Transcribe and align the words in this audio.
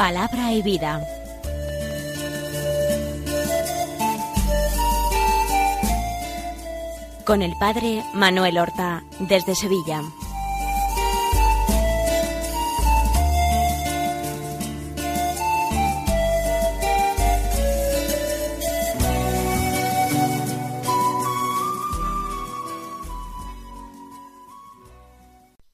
Palabra 0.00 0.50
y 0.54 0.62
vida. 0.62 1.06
Con 7.26 7.42
el 7.42 7.52
padre 7.60 8.02
Manuel 8.14 8.56
Horta 8.56 9.04
desde 9.18 9.54
Sevilla. 9.54 10.00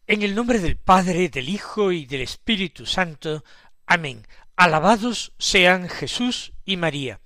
En 0.08 0.22
el 0.22 0.36
nombre 0.36 0.60
del 0.60 0.76
Padre, 0.76 1.28
del 1.28 1.48
Hijo 1.48 1.90
y 1.90 2.06
del 2.06 2.22
Espíritu 2.22 2.86
Santo. 2.86 3.42
Amén. 3.88 4.26
Alabados 4.56 5.32
sean 5.38 5.88
Jesús 5.88 6.52
y 6.64 6.76
María. 6.76 7.20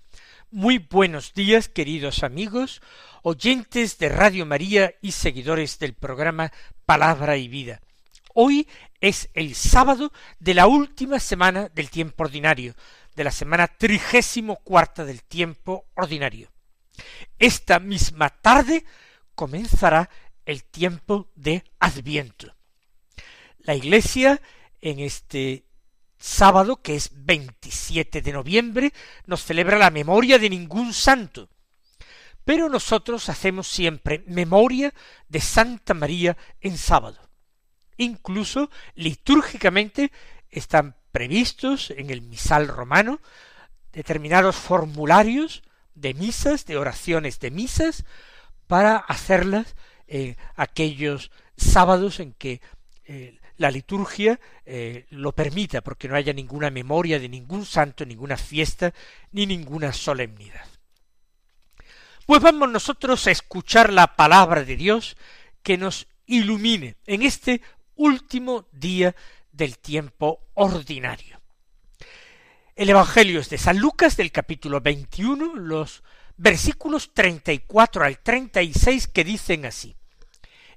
Muy 0.51 0.77
buenos 0.77 1.33
días, 1.33 1.71
queridos 1.71 2.23
amigos, 2.23 2.83
oyentes 3.23 3.97
de 3.97 4.11
Radio 4.11 4.45
María 4.45 4.95
y 5.01 5.13
seguidores 5.13 5.79
del 5.79 5.95
programa 5.95 6.53
Palabra 6.85 7.39
y 7.39 7.49
Vida. 7.49 7.81
Hoy 8.35 8.69
es 9.01 9.31
el 9.33 9.55
sábado 9.55 10.13
de 10.39 10.53
la 10.53 10.67
última 10.67 11.19
semana 11.19 11.71
del 11.71 11.89
tiempo 11.89 12.25
ordinario, 12.25 12.75
de 13.17 13.25
la 13.25 13.31
semana 13.31 13.67
trigésimo 13.67 14.57
cuarta 14.57 15.07
del 15.07 15.23
tiempo 15.23 15.87
ordinario. 15.95 16.51
Esta 17.39 17.79
misma 17.79 18.29
tarde 18.29 18.85
comenzará 19.35 20.11
el 20.45 20.65
tiempo 20.65 21.31
de 21.37 21.65
Adviento. 21.79 22.55
La 23.61 23.75
Iglesia 23.75 24.43
en 24.83 25.01
este 25.01 25.65
sábado, 26.21 26.83
que 26.83 26.95
es 26.95 27.11
27 27.13 28.23
de 28.23 28.33
noviembre, 28.33 28.93
nos 29.27 29.43
celebra 29.43 29.79
la 29.79 29.91
memoria 29.91 30.39
de 30.39 30.51
ningún 30.51 30.93
santo. 30.93 31.49
Pero 32.45 32.69
nosotros 32.69 33.29
hacemos 33.29 33.67
siempre 33.67 34.23
memoria 34.27 34.95
de 35.29 35.41
Santa 35.41 35.95
María 35.95 36.37
en 36.61 36.79
sábado. 36.79 37.19
Incluso 37.97 38.71
litúrgicamente 38.95 40.13
están 40.51 40.97
previstos 41.11 41.91
en 41.91 42.11
el 42.11 42.23
misal 42.23 42.69
romano 42.69 43.21
determinados 43.93 44.57
formularios 44.57 45.63
de 45.95 46.15
misas, 46.15 46.65
de 46.67 46.77
oraciones 46.77 47.41
de 47.41 47.51
misas, 47.51 48.05
para 48.67 48.97
hacerlas 48.97 49.75
en 50.07 50.37
aquellos 50.55 51.31
sábados 51.57 52.21
en 52.21 52.33
que 52.35 52.61
eh, 53.05 53.40
la 53.61 53.71
liturgia 53.71 54.41
eh, 54.65 55.05
lo 55.11 55.33
permita, 55.33 55.83
porque 55.83 56.09
no 56.09 56.17
haya 56.17 56.33
ninguna 56.33 56.71
memoria 56.71 57.19
de 57.19 57.29
ningún 57.29 57.67
santo, 57.67 58.07
ninguna 58.07 58.39
fiesta, 58.39 58.95
ni 59.33 59.45
ninguna 59.45 59.93
solemnidad. 59.93 60.65
Pues 62.25 62.41
vamos 62.41 62.71
nosotros 62.71 63.27
a 63.27 63.31
escuchar 63.31 63.93
la 63.93 64.17
palabra 64.17 64.65
de 64.65 64.77
Dios 64.77 65.19
que 65.63 65.77
nos 65.77 66.07
ilumine 66.25 66.97
en 67.07 67.21
este 67.21 67.61
último 67.97 68.67
día 68.73 69.15
del 69.53 69.77
tiempo 69.77 70.49
ordinario. 70.55 71.39
El 72.75 72.89
Evangelio 72.89 73.41
es 73.41 73.51
de 73.51 73.59
San 73.59 73.77
Lucas 73.77 74.17
del 74.17 74.33
capítulo 74.33 74.81
21, 74.81 75.57
los 75.57 76.03
versículos 76.39 77.13
34 77.13 78.05
al 78.05 78.21
36 78.21 79.07
que 79.09 79.23
dicen 79.23 79.67
así. 79.67 80.00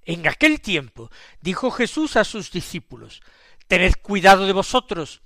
En 0.06 0.28
aquel 0.28 0.62
tiempo 0.62 1.10
dijo 1.42 1.72
Jesús 1.72 2.18
a 2.18 2.24
sus 2.24 2.52
discípulos, 2.52 3.22
Tened 3.68 3.94
cuidado 4.02 4.46
de 4.46 4.54
vosotros, 4.54 5.22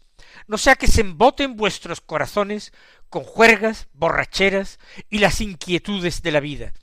no 0.47 0.57
sea 0.57 0.75
que 0.75 0.88
se 0.88 1.01
emboten 1.01 1.55
vuestros 1.55 2.01
corazones 2.01 2.73
con 3.09 3.23
juergas, 3.23 3.88
borracheras 3.93 4.79
y 5.09 5.19
las 5.19 5.41
inquietudes 5.41 6.21
de 6.21 6.31
la 6.31 6.39
vida, 6.39 6.73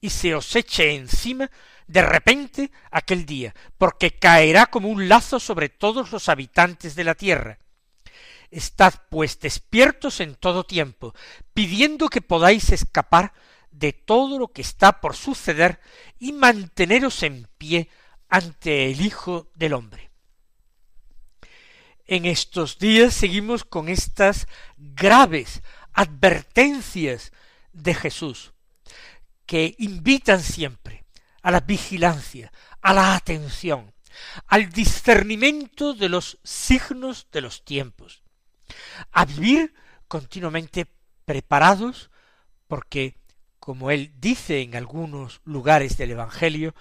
y 0.00 0.10
se 0.10 0.34
os 0.34 0.54
eche 0.54 0.94
encima 0.94 1.50
de 1.86 2.02
repente 2.02 2.70
aquel 2.90 3.26
día, 3.26 3.54
porque 3.78 4.12
caerá 4.12 4.66
como 4.66 4.88
un 4.88 5.08
lazo 5.08 5.40
sobre 5.40 5.68
todos 5.68 6.12
los 6.12 6.28
habitantes 6.28 6.94
de 6.94 7.04
la 7.04 7.14
tierra. 7.14 7.58
Estad 8.50 8.94
pues 9.10 9.38
despiertos 9.40 10.20
en 10.20 10.34
todo 10.34 10.64
tiempo, 10.64 11.14
pidiendo 11.54 12.08
que 12.08 12.20
podáis 12.20 12.70
escapar 12.70 13.32
de 13.70 13.92
todo 13.92 14.38
lo 14.38 14.48
que 14.48 14.62
está 14.62 15.00
por 15.00 15.16
suceder 15.16 15.80
y 16.18 16.32
manteneros 16.32 17.22
en 17.22 17.48
pie 17.58 17.88
ante 18.28 18.90
el 18.90 19.00
Hijo 19.00 19.50
del 19.54 19.74
Hombre. 19.74 20.10
En 22.06 22.24
estos 22.24 22.78
días 22.78 23.14
seguimos 23.14 23.64
con 23.64 23.88
estas 23.88 24.48
graves 24.76 25.62
advertencias 25.92 27.32
de 27.72 27.94
Jesús, 27.94 28.52
que 29.46 29.74
invitan 29.78 30.40
siempre 30.40 31.04
a 31.42 31.50
la 31.50 31.60
vigilancia, 31.60 32.52
a 32.80 32.92
la 32.92 33.14
atención, 33.14 33.92
al 34.46 34.70
discernimiento 34.70 35.94
de 35.94 36.08
los 36.08 36.38
signos 36.42 37.28
de 37.32 37.40
los 37.40 37.64
tiempos, 37.64 38.22
a 39.12 39.24
vivir 39.24 39.74
continuamente 40.08 40.86
preparados 41.24 42.10
porque 42.66 43.19
como 43.60 43.90
él 43.90 44.12
dice 44.16 44.62
en 44.62 44.74
algunos 44.74 45.42
lugares 45.44 45.98
del 45.98 46.12
Evangelio, 46.12 46.74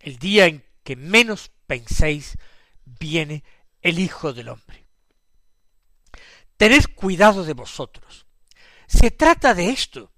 el 0.00 0.18
día 0.18 0.46
en 0.46 0.64
que 0.82 0.96
menos 0.96 1.52
penséis 1.66 2.36
viene 2.84 3.44
el 3.80 4.00
Hijo 4.00 4.32
del 4.32 4.48
Hombre. 4.48 4.86
Tened 6.56 6.84
cuidado 6.94 7.44
de 7.44 7.54
vosotros. 7.54 8.26
Se 8.86 9.10
trata 9.10 9.54
de 9.54 9.70
esto, 9.70 10.12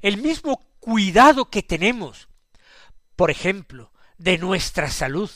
el 0.00 0.16
mismo 0.16 0.66
cuidado 0.80 1.50
que 1.50 1.62
tenemos, 1.62 2.28
por 3.14 3.30
ejemplo, 3.30 3.92
de 4.16 4.38
nuestra 4.38 4.90
salud, 4.90 5.30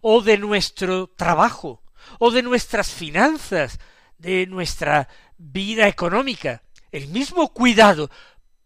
o 0.00 0.22
de 0.22 0.38
nuestro 0.38 1.08
trabajo, 1.08 1.82
o 2.20 2.30
de 2.30 2.42
nuestras 2.42 2.90
finanzas, 2.90 3.80
de 4.16 4.46
nuestra 4.46 5.08
vida 5.36 5.88
económica, 5.88 6.62
el 6.92 7.08
mismo 7.08 7.52
cuidado 7.52 8.10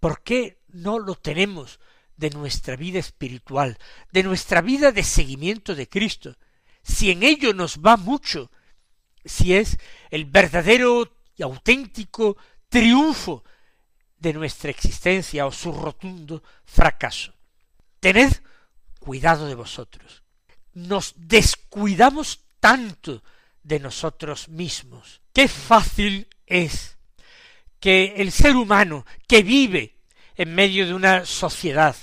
¿Por 0.01 0.23
qué 0.23 0.59
no 0.69 0.99
lo 0.99 1.15
tenemos 1.15 1.81
de 2.17 2.31
nuestra 2.31 2.77
vida 2.77 2.99
espiritual, 2.99 3.79
de 4.13 4.23
nuestra 4.23 4.61
vida 4.61 4.93
de 4.93 5.03
seguimiento 5.03 5.75
de 5.75 5.89
Cristo? 5.89 6.37
Si 6.83 7.11
en 7.11 7.23
ello 7.23 7.53
nos 7.53 7.79
va 7.79 7.97
mucho, 7.97 8.51
si 9.25 9.55
es 9.55 9.79
el 10.11 10.25
verdadero 10.25 11.13
y 11.37 11.43
auténtico 11.43 12.37
triunfo 12.69 13.45
de 14.19 14.33
nuestra 14.33 14.71
existencia 14.71 15.47
o 15.47 15.53
su 15.53 15.73
rotundo 15.73 16.43
fracaso. 16.65 17.35
Tened 18.01 18.33
cuidado 18.99 19.47
de 19.47 19.55
vosotros. 19.55 20.23
Nos 20.73 21.15
descuidamos 21.17 22.45
tanto 22.61 23.23
de 23.63 23.81
nosotros 23.81 24.49
mismos. 24.49 25.21
Qué 25.33 25.49
fácil 25.49 26.29
es 26.47 26.96
que 27.87 28.15
el 28.17 28.33
ser 28.33 28.57
humano 28.57 29.07
que 29.29 29.45
vive 29.45 30.01
en 30.35 30.57
medio 30.57 30.89
de 30.89 30.93
una 30.93 31.25
sociedad 31.25 31.95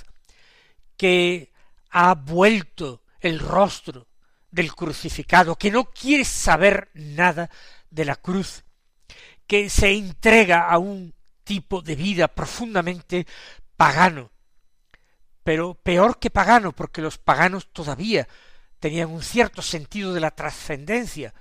que 0.96 1.52
ha 1.90 2.14
vuelto 2.14 3.02
el 3.20 3.38
rostro 3.38 4.08
del 4.50 4.74
crucificado, 4.74 5.56
que 5.56 5.70
no 5.70 5.84
quiere 5.84 6.24
saber 6.24 6.88
nada 6.94 7.50
de 7.90 8.06
la 8.06 8.16
cruz, 8.16 8.64
que 9.46 9.68
se 9.68 9.92
entrega 9.92 10.70
a 10.70 10.78
un 10.78 11.12
tipo 11.44 11.82
de 11.82 11.96
vida 11.96 12.28
profundamente 12.28 13.26
pagano, 13.76 14.30
pero 15.42 15.74
peor 15.74 16.18
que 16.18 16.30
pagano, 16.30 16.72
porque 16.72 17.02
los 17.02 17.18
paganos 17.18 17.70
todavía 17.74 18.26
tenían 18.78 19.10
un 19.10 19.22
cierto 19.22 19.60
sentido 19.60 20.14
de 20.14 20.20
la 20.20 20.30
trascendencia, 20.30 21.34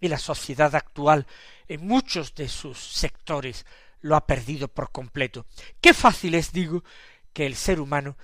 y 0.00 0.08
la 0.08 0.18
sociedad 0.18 0.74
actual 0.74 1.26
en 1.68 1.86
muchos 1.86 2.34
de 2.34 2.48
sus 2.48 2.78
sectores 2.78 3.66
lo 4.00 4.16
ha 4.16 4.26
perdido 4.26 4.68
por 4.68 4.92
completo. 4.92 5.46
Qué 5.80 5.94
fácil 5.94 6.34
es, 6.34 6.52
digo, 6.52 6.84
que 7.32 7.46
el 7.46 7.56
ser 7.56 7.80
humano 7.80 8.16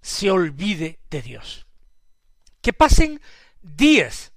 se 0.00 0.30
olvide 0.30 1.00
de 1.10 1.22
Dios. 1.22 1.66
Que 2.60 2.72
pasen 2.72 3.20
días 3.62 4.32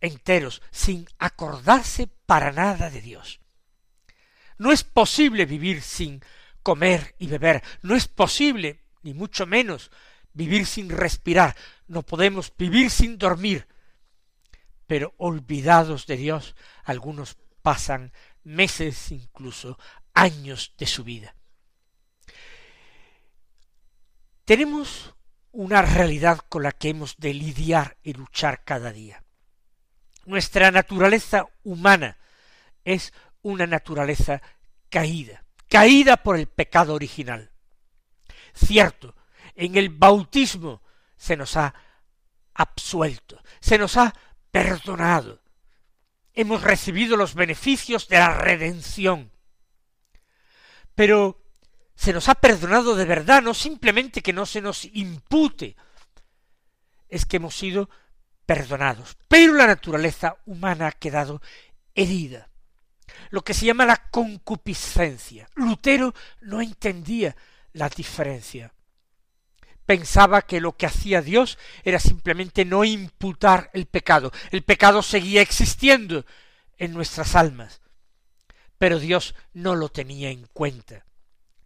enteros 0.00 0.62
sin 0.70 1.06
acordarse 1.18 2.08
para 2.26 2.52
nada 2.52 2.90
de 2.90 3.00
Dios. 3.00 3.40
No 4.58 4.72
es 4.72 4.84
posible 4.84 5.46
vivir 5.46 5.82
sin 5.82 6.22
comer 6.62 7.14
y 7.18 7.26
beber, 7.28 7.62
no 7.82 7.94
es 7.94 8.08
posible, 8.08 8.82
ni 9.02 9.14
mucho 9.14 9.46
menos, 9.46 9.90
vivir 10.32 10.66
sin 10.66 10.90
respirar, 10.90 11.56
no 11.86 12.02
podemos 12.02 12.52
vivir 12.56 12.90
sin 12.90 13.18
dormir. 13.18 13.66
Pero 14.86 15.14
olvidados 15.18 16.06
de 16.06 16.16
Dios, 16.16 16.54
algunos 16.84 17.36
pasan 17.62 18.12
meses, 18.44 19.10
incluso 19.10 19.78
años 20.14 20.74
de 20.78 20.86
su 20.86 21.04
vida. 21.04 21.34
Tenemos 24.44 25.14
una 25.50 25.82
realidad 25.82 26.38
con 26.48 26.62
la 26.62 26.72
que 26.72 26.90
hemos 26.90 27.16
de 27.16 27.34
lidiar 27.34 27.96
y 28.02 28.12
luchar 28.12 28.62
cada 28.62 28.92
día. 28.92 29.24
Nuestra 30.24 30.70
naturaleza 30.70 31.46
humana 31.64 32.18
es 32.84 33.12
una 33.42 33.66
naturaleza 33.66 34.42
caída, 34.88 35.44
caída 35.68 36.16
por 36.16 36.36
el 36.36 36.46
pecado 36.46 36.94
original. 36.94 37.50
Cierto, 38.54 39.16
en 39.54 39.76
el 39.76 39.88
bautismo 39.88 40.82
se 41.16 41.36
nos 41.36 41.56
ha 41.56 41.74
absuelto, 42.54 43.42
se 43.60 43.78
nos 43.78 43.96
ha 43.96 44.12
perdonado. 44.56 45.42
Hemos 46.32 46.62
recibido 46.62 47.16
los 47.18 47.34
beneficios 47.34 48.08
de 48.08 48.18
la 48.18 48.38
redención. 48.38 49.30
Pero 50.94 51.42
se 51.94 52.14
nos 52.14 52.30
ha 52.30 52.34
perdonado 52.34 52.94
de 52.94 53.04
verdad, 53.04 53.42
no 53.42 53.52
simplemente 53.52 54.22
que 54.22 54.32
no 54.32 54.46
se 54.46 54.62
nos 54.62 54.86
impute, 54.86 55.76
es 57.08 57.26
que 57.26 57.36
hemos 57.36 57.54
sido 57.54 57.90
perdonados. 58.46 59.18
Pero 59.28 59.52
la 59.52 59.66
naturaleza 59.66 60.36
humana 60.46 60.86
ha 60.86 60.92
quedado 60.92 61.42
herida. 61.94 62.48
Lo 63.28 63.44
que 63.44 63.52
se 63.52 63.66
llama 63.66 63.84
la 63.84 64.08
concupiscencia. 64.10 65.48
Lutero 65.54 66.14
no 66.40 66.62
entendía 66.62 67.36
la 67.72 67.90
diferencia 67.90 68.72
pensaba 69.86 70.42
que 70.42 70.60
lo 70.60 70.76
que 70.76 70.86
hacía 70.86 71.22
Dios 71.22 71.58
era 71.84 71.98
simplemente 71.98 72.64
no 72.64 72.84
imputar 72.84 73.70
el 73.72 73.86
pecado. 73.86 74.32
El 74.50 74.62
pecado 74.62 75.02
seguía 75.02 75.40
existiendo 75.40 76.26
en 76.76 76.92
nuestras 76.92 77.34
almas, 77.34 77.80
pero 78.78 78.98
Dios 78.98 79.34
no 79.54 79.74
lo 79.74 79.88
tenía 79.88 80.30
en 80.30 80.46
cuenta, 80.52 81.06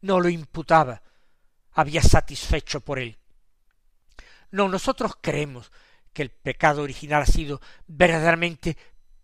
no 0.03 0.21
lo 0.21 0.29
imputaba, 0.29 1.03
había 1.73 2.03
satisfecho 2.03 2.81
por 2.81 2.99
él. 2.99 3.17
No, 4.51 4.69
nosotros 4.69 5.13
creemos 5.21 5.73
que 6.13 6.23
el 6.23 6.31
pecado 6.31 6.83
original 6.83 7.23
ha 7.23 7.27
sido 7.27 7.61
verdaderamente 7.87 8.77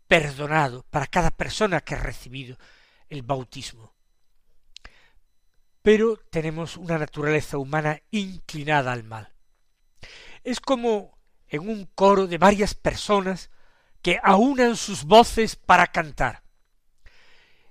perdonado 0.09 0.85
para 0.91 1.07
cada 1.07 1.31
persona 1.31 1.81
que 1.81 1.95
ha 1.95 1.99
recibido 1.99 2.57
el 3.09 3.23
bautismo 3.23 3.96
pero 5.87 6.17
tenemos 6.31 6.77
una 6.77 6.99
naturaleza 6.99 7.59
humana 7.59 8.03
inclinada 8.11 8.91
al 8.91 9.05
mal. 9.05 9.33
Es 10.43 10.59
como 10.59 11.17
en 11.47 11.69
un 11.69 11.87
coro 11.95 12.27
de 12.27 12.39
varias 12.39 12.75
personas 12.75 13.51
que 14.03 14.19
aunan 14.21 14.75
sus 14.75 15.05
voces 15.05 15.55
para 15.55 15.87
cantar 15.87 16.43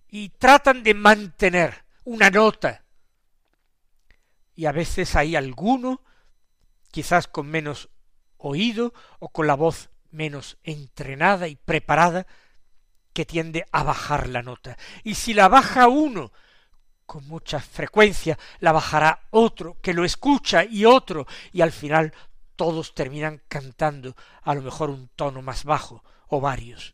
y 0.07 0.29
tratan 0.29 0.81
de 0.81 0.93
mantener 0.93 1.83
una 2.05 2.29
nota. 2.29 2.85
Y 4.55 4.65
a 4.65 4.71
veces 4.71 5.17
hay 5.17 5.35
alguno, 5.35 6.01
quizás 6.91 7.27
con 7.27 7.47
menos 7.47 7.89
oído 8.37 8.93
o 9.19 9.27
con 9.27 9.45
la 9.45 9.55
voz 9.55 9.89
menos 10.09 10.57
entrenada 10.63 11.49
y 11.49 11.57
preparada, 11.57 12.27
que 13.11 13.25
tiende 13.25 13.65
a 13.73 13.83
bajar 13.83 14.29
la 14.29 14.41
nota. 14.41 14.77
Y 15.03 15.15
si 15.15 15.33
la 15.33 15.49
baja 15.49 15.89
uno 15.89 16.31
con 17.15 17.29
mucha 17.29 17.61
frecuencia 17.61 18.37
la 18.59 18.73
bajará 18.73 19.21
otro 19.29 19.77
que 19.81 19.93
lo 19.93 20.03
escucha 20.03 20.65
y 20.65 20.83
otro, 20.83 21.25
y 21.53 21.61
al 21.61 21.71
final 21.71 22.13
todos 22.57 22.93
terminan 22.93 23.41
cantando 23.47 24.17
a 24.41 24.53
lo 24.53 24.61
mejor 24.61 24.89
un 24.89 25.07
tono 25.15 25.41
más 25.41 25.63
bajo 25.63 26.03
o 26.27 26.41
varios. 26.41 26.93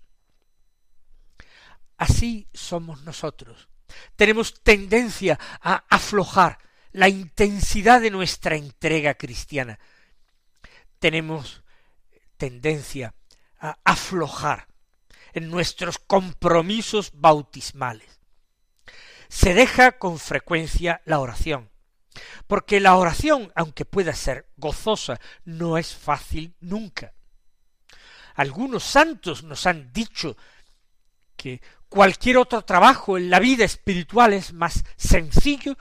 Así 1.98 2.48
somos 2.54 3.02
nosotros. 3.02 3.68
Tenemos 4.16 4.62
tendencia 4.62 5.40
a 5.60 5.86
aflojar 5.90 6.60
la 6.92 7.10
intensidad 7.10 8.00
de 8.00 8.12
nuestra 8.12 8.56
entrega 8.56 9.16
cristiana. 9.16 9.80
Tenemos 11.00 11.64
tendencia 12.38 13.16
a 13.60 13.80
aflojar 13.84 14.68
en 15.34 15.50
nuestros 15.50 15.98
compromisos 15.98 17.10
bautismales 17.16 18.21
se 19.32 19.54
deja 19.54 19.94
con 19.94 20.20
frecuencia 20.20 21.02
la 21.06 21.20
oración. 21.20 21.70
Porque 22.48 22.82
la 22.82 22.98
oración, 22.98 23.50
aunque 23.56 23.86
pueda 23.86 24.14
ser 24.14 24.50
gozosa, 24.58 25.22
no 25.46 25.78
es 25.78 25.96
fácil 25.96 26.54
nunca. 26.60 27.14
Algunos 28.36 28.84
santos 28.84 29.44
nos 29.44 29.66
han 29.66 29.94
dicho 29.94 30.36
que 31.38 31.62
cualquier 31.88 32.38
otro 32.38 32.64
trabajo 32.64 33.18
en 33.18 33.30
la 33.30 33.40
vida 33.40 33.64
espiritual 33.64 34.34
es 34.34 34.52
más 34.52 34.84
sencillo 34.98 35.78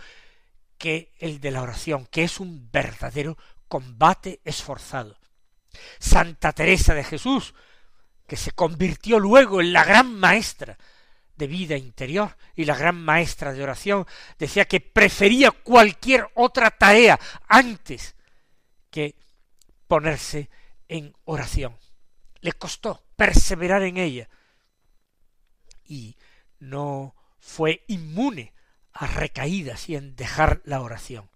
que 0.79 1.13
el 1.19 1.41
de 1.41 1.51
la 1.51 1.63
oración, 1.63 2.07
que 2.07 2.23
es 2.23 2.39
un 2.39 2.71
verdadero 2.71 3.37
combate 3.67 4.41
esforzado. 4.45 5.19
Santa 5.99 6.53
Teresa 6.53 6.95
de 6.95 7.03
Jesús, 7.03 7.53
que 8.29 8.37
se 8.37 8.53
convirtió 8.53 9.19
luego 9.19 9.61
en 9.61 9.73
la 9.73 9.83
gran 9.85 10.15
maestra 10.15 10.79
de 11.41 11.47
vida 11.47 11.75
interior 11.75 12.37
y 12.55 12.67
la 12.67 12.77
gran 12.77 13.03
maestra 13.03 13.55
de 13.55 13.63
oración 13.63 14.07
decía 14.39 14.67
que 14.67 14.79
prefería 14.79 15.51
cualquier 15.51 16.29
otra 16.35 16.71
tarea 16.71 17.19
antes 17.49 18.15
que 18.91 19.17
ponerse 19.89 20.51
en 20.87 21.17
oración. 21.25 21.79
Le 22.41 22.53
costó 22.53 23.03
perseverar 23.17 23.83
en 23.83 23.97
ella 23.97 24.29
y 25.87 26.19
no 26.59 27.17
fue 27.39 27.85
inmune 27.89 28.53
a 28.93 29.07
recaídas 29.07 29.89
y 29.89 29.97
en 29.97 30.15
dejar 30.17 30.61
la 30.65 30.83
oración. 30.83 31.31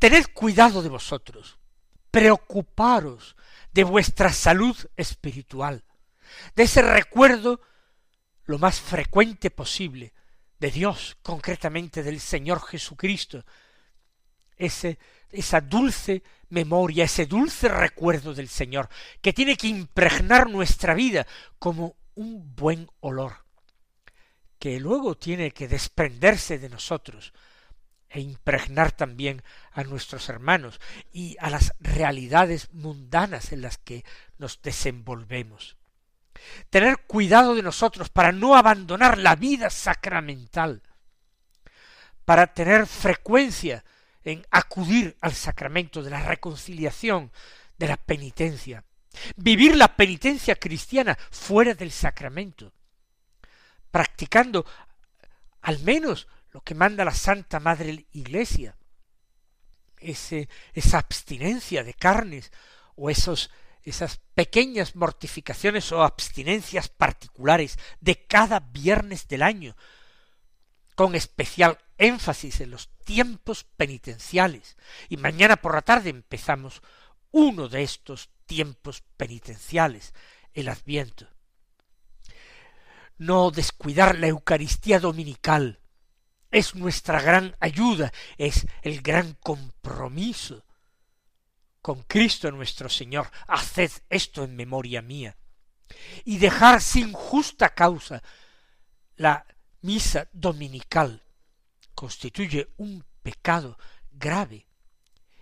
Tened 0.00 0.26
cuidado 0.34 0.82
de 0.82 0.88
vosotros, 0.88 1.58
preocuparos 2.10 3.36
de 3.72 3.84
vuestra 3.84 4.32
salud 4.32 4.76
espiritual, 4.96 5.84
de 6.56 6.64
ese 6.64 6.82
recuerdo 6.82 7.60
lo 8.48 8.58
más 8.58 8.80
frecuente 8.80 9.50
posible 9.50 10.14
de 10.58 10.70
Dios, 10.70 11.18
concretamente 11.22 12.02
del 12.02 12.18
Señor 12.18 12.62
Jesucristo, 12.62 13.44
ese, 14.56 14.98
esa 15.30 15.60
dulce 15.60 16.22
memoria, 16.48 17.04
ese 17.04 17.26
dulce 17.26 17.68
recuerdo 17.68 18.32
del 18.32 18.48
Señor, 18.48 18.88
que 19.20 19.34
tiene 19.34 19.54
que 19.54 19.68
impregnar 19.68 20.48
nuestra 20.48 20.94
vida 20.94 21.26
como 21.58 21.96
un 22.14 22.56
buen 22.56 22.90
olor, 23.00 23.44
que 24.58 24.80
luego 24.80 25.14
tiene 25.14 25.50
que 25.50 25.68
desprenderse 25.68 26.58
de 26.58 26.70
nosotros 26.70 27.34
e 28.08 28.20
impregnar 28.20 28.92
también 28.92 29.42
a 29.72 29.84
nuestros 29.84 30.30
hermanos 30.30 30.80
y 31.12 31.36
a 31.38 31.50
las 31.50 31.74
realidades 31.80 32.72
mundanas 32.72 33.52
en 33.52 33.60
las 33.60 33.76
que 33.76 34.06
nos 34.38 34.62
desenvolvemos 34.62 35.77
tener 36.70 36.98
cuidado 37.06 37.54
de 37.54 37.62
nosotros 37.62 38.08
para 38.08 38.32
no 38.32 38.56
abandonar 38.56 39.18
la 39.18 39.36
vida 39.36 39.70
sacramental, 39.70 40.82
para 42.24 42.48
tener 42.48 42.86
frecuencia 42.86 43.84
en 44.24 44.46
acudir 44.50 45.16
al 45.20 45.32
sacramento 45.32 46.02
de 46.02 46.10
la 46.10 46.20
reconciliación, 46.20 47.32
de 47.78 47.88
la 47.88 47.96
penitencia, 47.96 48.84
vivir 49.36 49.76
la 49.76 49.96
penitencia 49.96 50.56
cristiana 50.56 51.16
fuera 51.30 51.74
del 51.74 51.90
sacramento, 51.90 52.72
practicando 53.90 54.66
al 55.62 55.80
menos 55.80 56.28
lo 56.50 56.60
que 56.60 56.74
manda 56.74 57.04
la 57.04 57.14
Santa 57.14 57.60
Madre 57.60 58.06
Iglesia, 58.12 58.76
ese, 60.00 60.48
esa 60.72 60.98
abstinencia 60.98 61.82
de 61.82 61.94
carnes 61.94 62.52
o 62.96 63.10
esos 63.10 63.50
esas 63.90 64.20
pequeñas 64.34 64.94
mortificaciones 64.96 65.90
o 65.92 66.02
abstinencias 66.02 66.88
particulares 66.88 67.78
de 68.00 68.26
cada 68.26 68.60
viernes 68.60 69.28
del 69.28 69.42
año, 69.42 69.76
con 70.94 71.14
especial 71.14 71.78
énfasis 71.96 72.60
en 72.60 72.70
los 72.70 72.90
tiempos 73.04 73.64
penitenciales. 73.64 74.76
Y 75.08 75.16
mañana 75.16 75.56
por 75.56 75.74
la 75.74 75.82
tarde 75.82 76.10
empezamos 76.10 76.82
uno 77.30 77.68
de 77.68 77.82
estos 77.82 78.30
tiempos 78.46 79.02
penitenciales, 79.16 80.14
el 80.54 80.68
Adviento. 80.68 81.28
No 83.16 83.50
descuidar 83.50 84.18
la 84.18 84.28
Eucaristía 84.28 85.00
dominical 85.00 85.80
es 86.50 86.74
nuestra 86.74 87.20
gran 87.20 87.56
ayuda, 87.60 88.12
es 88.38 88.66
el 88.82 89.02
gran 89.02 89.34
compromiso 89.34 90.64
con 91.88 92.02
Cristo 92.02 92.50
nuestro 92.50 92.90
Señor, 92.90 93.30
haced 93.46 93.90
esto 94.10 94.44
en 94.44 94.54
memoria 94.54 95.00
mía, 95.00 95.38
y 96.26 96.36
dejar 96.36 96.82
sin 96.82 97.14
justa 97.14 97.70
causa 97.70 98.22
la 99.16 99.46
misa 99.80 100.28
dominical 100.30 101.22
constituye 101.94 102.74
un 102.76 103.02
pecado 103.22 103.78
grave, 104.10 104.66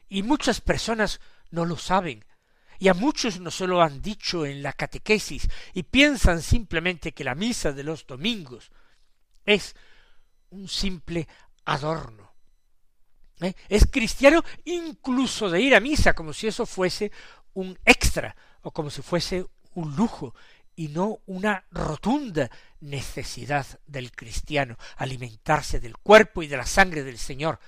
y 0.09 0.23
muchas 0.23 0.61
personas 0.61 1.21
no 1.50 1.65
lo 1.65 1.76
saben, 1.76 2.25
y 2.79 2.87
a 2.87 2.95
muchos 2.95 3.41
no 3.41 3.50
se 3.50 3.67
lo 3.67 3.83
han 3.83 4.00
dicho 4.00 4.47
en 4.47 4.62
la 4.62 4.73
catequesis, 4.73 5.49
y 5.75 5.83
piensan 5.83 6.43
simplemente 6.43 7.12
que 7.12 7.25
la 7.25 7.35
misa 7.35 7.73
de 7.73 7.83
los 7.83 8.07
domingos 8.07 8.71
es 9.45 9.75
un 10.50 10.69
simple 10.69 11.26
adorno, 11.65 12.25
¿Eh? 13.40 13.55
Es 13.69 13.87
cristiano 13.87 14.43
incluso 14.64 15.50
de 15.50 15.61
ir 15.61 15.75
a 15.75 15.81
misa, 15.81 16.14
como 16.14 16.33
si 16.33 16.47
eso 16.47 16.64
fuese 16.64 17.12
un 17.52 17.78
extra 17.85 18.35
o 18.62 18.71
como 18.71 18.90
si 18.90 19.02
fuese 19.02 19.47
un 19.75 19.95
lujo 19.95 20.35
y 20.75 20.88
no 20.88 21.21
una 21.26 21.64
rotunda 21.71 22.50
necesidad 22.81 23.66
del 23.87 24.12
cristiano, 24.12 24.76
alimentarse 24.97 25.81
del 25.81 25.97
cuerpo 25.97 26.43
y 26.43 26.47
de 26.47 26.57
la 26.57 26.66
sangre 26.66 27.02
del 27.02 27.19
Señor 27.19 27.59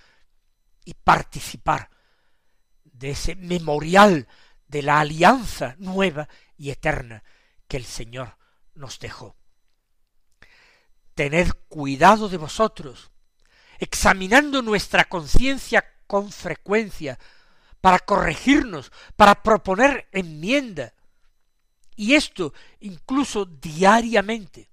y 0.84 0.94
participar 0.94 1.90
de 2.84 3.10
ese 3.10 3.34
memorial 3.36 4.28
de 4.66 4.82
la 4.82 5.00
alianza 5.00 5.74
nueva 5.78 6.28
y 6.56 6.70
eterna 6.70 7.22
que 7.66 7.78
el 7.78 7.84
Señor 7.84 8.36
nos 8.74 8.98
dejó. 8.98 9.36
Tened 11.14 11.50
cuidado 11.68 12.28
de 12.28 12.36
vosotros, 12.36 13.10
examinando 13.78 14.62
nuestra 14.62 15.04
conciencia 15.04 15.84
con 16.06 16.32
frecuencia, 16.32 17.18
para 17.80 18.00
corregirnos, 18.00 18.90
para 19.16 19.42
proponer 19.42 20.08
enmienda, 20.12 20.94
y 21.94 22.14
esto 22.14 22.52
incluso 22.80 23.44
diariamente, 23.44 24.68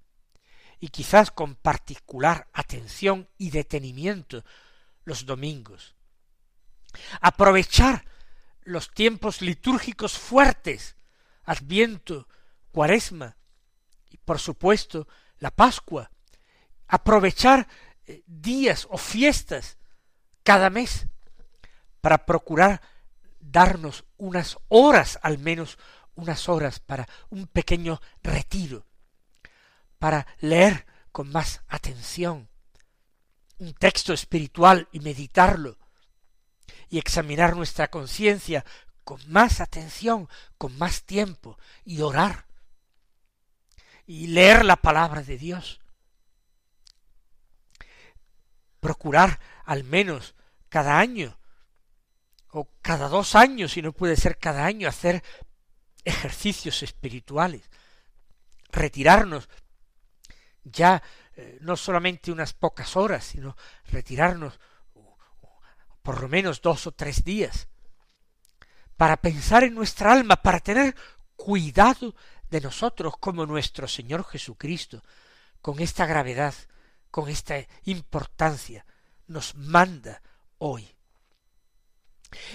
y 0.80 0.88
quizás 0.88 1.30
con 1.30 1.54
particular 1.54 2.48
atención 2.52 3.28
y 3.38 3.50
detenimiento 3.50 4.44
los 5.04 5.24
domingos. 5.24 5.94
Aprovechar 7.20 8.04
los 8.62 8.90
tiempos 8.90 9.40
litúrgicos 9.40 10.18
fuertes, 10.18 10.96
Adviento, 11.44 12.28
Cuaresma 12.72 13.36
y 14.10 14.16
por 14.18 14.40
supuesto 14.40 15.06
la 15.38 15.50
Pascua. 15.50 16.10
Aprovechar 16.88 17.68
días 18.26 18.86
o 18.90 18.98
fiestas 18.98 19.78
cada 20.42 20.70
mes 20.70 21.06
para 22.00 22.24
procurar 22.24 22.80
darnos 23.40 24.04
unas 24.16 24.58
horas 24.68 25.18
al 25.22 25.38
menos 25.38 25.78
unas 26.14 26.48
horas 26.48 26.80
para 26.80 27.08
un 27.30 27.46
pequeño 27.46 28.00
retiro, 28.22 28.86
para 29.98 30.26
leer 30.40 30.86
con 31.12 31.30
más 31.30 31.62
atención 31.68 32.48
un 33.58 33.72
texto 33.74 34.12
espiritual 34.12 34.88
y 34.92 35.00
meditarlo, 35.00 35.78
y 36.88 36.98
examinar 36.98 37.56
nuestra 37.56 37.88
conciencia 37.88 38.64
con 39.04 39.20
más 39.30 39.60
atención, 39.60 40.28
con 40.58 40.76
más 40.76 41.04
tiempo, 41.04 41.58
y 41.84 42.00
orar, 42.00 42.46
y 44.06 44.28
leer 44.28 44.64
la 44.64 44.76
palabra 44.76 45.22
de 45.22 45.38
Dios. 45.38 45.80
Procurar 48.86 49.40
al 49.64 49.82
menos 49.82 50.36
cada 50.68 51.00
año, 51.00 51.36
o 52.50 52.68
cada 52.80 53.08
dos 53.08 53.34
años, 53.34 53.72
si 53.72 53.82
no 53.82 53.92
puede 53.92 54.14
ser 54.14 54.38
cada 54.38 54.64
año, 54.64 54.88
hacer 54.88 55.24
ejercicios 56.04 56.84
espirituales, 56.84 57.68
retirarnos 58.70 59.48
ya 60.62 61.02
eh, 61.34 61.58
no 61.62 61.76
solamente 61.76 62.30
unas 62.30 62.54
pocas 62.54 62.94
horas, 62.94 63.24
sino 63.24 63.56
retirarnos 63.86 64.60
por 66.00 66.22
lo 66.22 66.28
menos 66.28 66.62
dos 66.62 66.86
o 66.86 66.92
tres 66.92 67.24
días, 67.24 67.66
para 68.96 69.16
pensar 69.16 69.64
en 69.64 69.74
nuestra 69.74 70.12
alma, 70.12 70.36
para 70.36 70.60
tener 70.60 70.94
cuidado 71.34 72.14
de 72.48 72.60
nosotros 72.60 73.14
como 73.18 73.46
nuestro 73.46 73.88
Señor 73.88 74.24
Jesucristo, 74.24 75.02
con 75.60 75.80
esta 75.80 76.06
gravedad, 76.06 76.54
con 77.16 77.30
esta 77.30 77.66
importancia, 77.86 78.84
nos 79.26 79.54
manda 79.54 80.20
hoy. 80.58 80.86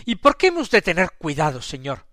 ¿Y 0.06 0.18
por 0.18 0.38
qué 0.38 0.50
hemos 0.50 0.70
de 0.70 0.84
tener 0.84 1.14
cuidado, 1.14 1.64
Señor? 1.64 2.06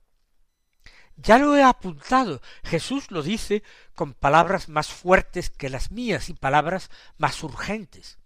Ya 1.16 1.36
lo 1.36 1.54
he 1.54 1.62
apuntado. 1.62 2.40
Jesús 2.64 3.10
lo 3.10 3.22
dice 3.22 3.62
con 3.94 4.14
palabras 4.14 4.70
más 4.70 4.86
fuertes 4.88 5.50
que 5.50 5.68
las 5.68 5.90
mías 5.90 6.30
y 6.30 6.32
palabras 6.32 6.88
más 7.18 7.42
urgentes. 7.42 8.16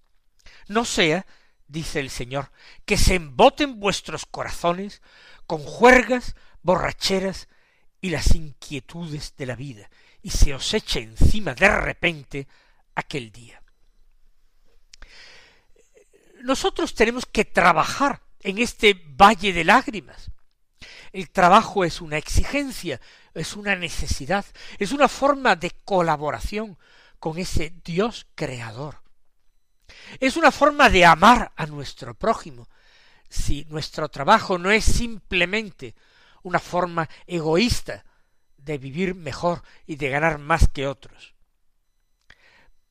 No 0.69 0.85
sea, 0.85 1.27
dice 1.67 1.99
el 1.99 2.09
Señor, 2.09 2.53
que 2.85 2.99
se 2.99 3.17
emboten 3.17 3.81
vuestros 3.81 4.25
corazones 4.25 5.03
con 5.49 5.65
juergas, 5.65 6.37
borracheras 6.63 7.49
y 8.01 8.11
las 8.11 8.37
inquietudes 8.37 9.35
de 9.37 9.47
la 9.47 9.57
vida, 9.57 9.91
y 10.23 10.31
se 10.31 10.55
os 10.55 10.73
eche 10.75 11.01
encima 11.01 11.55
de 11.55 11.69
repente 11.69 12.47
aquel 12.95 13.33
día. 13.33 13.62
Nosotros 16.43 16.95
tenemos 16.95 17.27
que 17.27 17.45
trabajar 17.45 18.23
en 18.41 18.59
este 18.59 19.01
valle 19.17 19.53
de 19.53 19.65
lágrimas, 19.65 20.33
el 21.13 21.31
trabajo 21.31 21.85
es 21.85 22.01
una 22.01 22.17
exigencia, 22.17 23.01
es 23.35 23.55
una 23.55 23.77
necesidad, 23.77 24.47
es 24.79 24.93
una 24.93 25.09
forma 25.09 25.57
de 25.57 25.71
colaboración 25.85 26.79
con 27.19 27.39
ese 27.39 27.75
Dios 27.85 28.27
creador. 28.35 29.03
Es 30.21 30.37
una 30.37 30.51
forma 30.51 30.89
de 30.89 31.05
amar 31.05 31.53
a 31.57 31.67
nuestro 31.67 32.15
prójimo. 32.15 32.69
Si 33.29 33.67
nuestro 33.69 34.09
trabajo 34.09 34.57
no 34.57 34.71
es 34.71 34.85
simplemente 34.85 35.95
una 36.43 36.59
forma 36.59 37.09
egoísta 37.27 38.05
de 38.57 38.79
vivir 38.79 39.15
mejor 39.15 39.63
y 39.87 39.97
de 39.97 40.09
ganar 40.09 40.39
más 40.39 40.69
que 40.69 40.87
otros. 40.87 41.32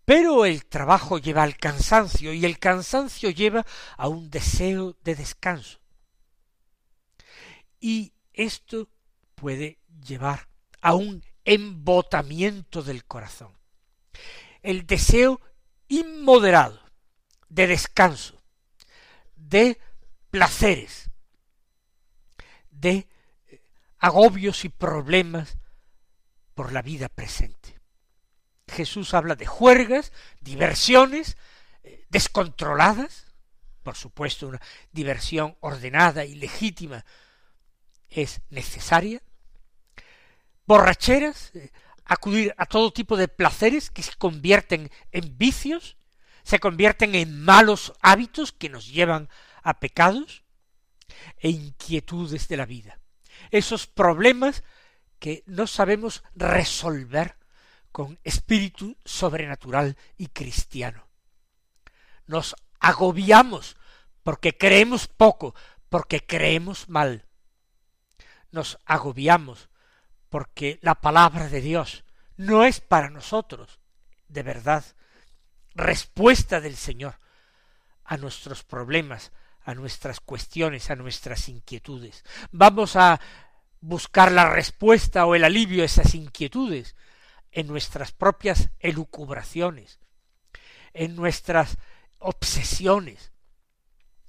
Pero 0.05 0.45
el 0.45 0.65
trabajo 0.65 1.19
lleva 1.19 1.43
al 1.43 1.57
cansancio 1.57 2.33
y 2.33 2.45
el 2.45 2.59
cansancio 2.59 3.29
lleva 3.29 3.65
a 3.97 4.07
un 4.07 4.29
deseo 4.29 4.97
de 5.03 5.15
descanso. 5.15 5.79
Y 7.79 8.13
esto 8.33 8.89
puede 9.35 9.79
llevar 10.03 10.47
a 10.81 10.93
un 10.95 11.23
embotamiento 11.45 12.83
del 12.83 13.05
corazón. 13.05 13.53
El 14.61 14.85
deseo 14.85 15.41
inmoderado 15.87 16.79
de 17.49 17.67
descanso, 17.67 18.41
de 19.35 19.79
placeres, 20.29 21.09
de 22.69 23.07
eh, 23.47 23.61
agobios 23.99 24.63
y 24.63 24.69
problemas 24.69 25.57
por 26.53 26.71
la 26.71 26.81
vida 26.81 27.09
presente. 27.09 27.80
Jesús 28.71 29.13
habla 29.13 29.35
de 29.35 29.45
juergas, 29.45 30.11
diversiones 30.39 31.37
eh, 31.83 32.05
descontroladas, 32.09 33.27
por 33.83 33.95
supuesto 33.95 34.47
una 34.47 34.61
diversión 34.91 35.57
ordenada 35.59 36.25
y 36.25 36.35
legítima 36.35 37.05
es 38.09 38.41
necesaria, 38.49 39.21
borracheras, 40.65 41.51
eh, 41.55 41.71
acudir 42.05 42.53
a 42.57 42.65
todo 42.65 42.91
tipo 42.91 43.15
de 43.17 43.27
placeres 43.27 43.89
que 43.89 44.03
se 44.03 44.15
convierten 44.15 44.91
en 45.11 45.37
vicios, 45.37 45.97
se 46.43 46.59
convierten 46.59 47.15
en 47.15 47.41
malos 47.41 47.93
hábitos 48.01 48.51
que 48.51 48.69
nos 48.69 48.87
llevan 48.87 49.29
a 49.63 49.79
pecados 49.79 50.43
e 51.37 51.49
inquietudes 51.49 52.47
de 52.47 52.57
la 52.57 52.65
vida. 52.65 52.99
Esos 53.51 53.87
problemas 53.87 54.63
que 55.19 55.43
no 55.45 55.67
sabemos 55.67 56.23
resolver 56.35 57.37
con 57.91 58.19
espíritu 58.23 58.97
sobrenatural 59.03 59.97
y 60.17 60.27
cristiano. 60.27 61.07
Nos 62.27 62.55
agobiamos 62.79 63.75
porque 64.23 64.57
creemos 64.57 65.07
poco, 65.07 65.55
porque 65.89 66.25
creemos 66.25 66.89
mal, 66.89 67.25
nos 68.51 68.77
agobiamos 68.85 69.69
porque 70.29 70.79
la 70.81 70.95
palabra 70.95 71.49
de 71.49 71.61
Dios 71.61 72.05
no 72.37 72.63
es 72.63 72.79
para 72.79 73.09
nosotros, 73.09 73.79
de 74.27 74.43
verdad, 74.43 74.85
respuesta 75.75 76.61
del 76.61 76.77
Señor 76.77 77.19
a 78.05 78.17
nuestros 78.17 78.63
problemas, 78.63 79.31
a 79.63 79.75
nuestras 79.75 80.19
cuestiones, 80.19 80.89
a 80.89 80.95
nuestras 80.95 81.49
inquietudes. 81.49 82.23
Vamos 82.51 82.95
a 82.95 83.19
buscar 83.81 84.31
la 84.31 84.49
respuesta 84.49 85.25
o 85.25 85.35
el 85.35 85.43
alivio 85.43 85.83
a 85.83 85.85
esas 85.85 86.15
inquietudes 86.15 86.95
en 87.51 87.67
nuestras 87.67 88.11
propias 88.11 88.69
elucubraciones, 88.79 89.99
en 90.93 91.15
nuestras 91.15 91.77
obsesiones, 92.19 93.31